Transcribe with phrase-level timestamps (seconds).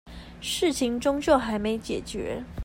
[0.39, 2.43] 事情終究還沒解決